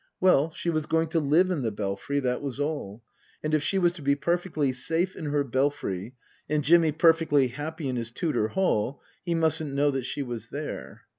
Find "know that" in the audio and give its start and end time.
9.75-10.07